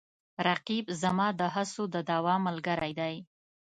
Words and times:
رقیب 0.47 0.85
زما 1.01 1.27
د 1.39 1.41
هڅو 1.55 1.83
د 1.93 1.95
دوام 2.11 2.39
ملګری 2.47 2.93
دی 2.99 3.15